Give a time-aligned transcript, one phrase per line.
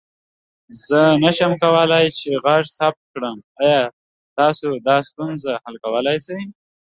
[0.85, 3.83] زه نسم کولى چې غږ ثبت کړم، آيا
[4.37, 6.37] تاسو دا ستونزه حل کولى سې؟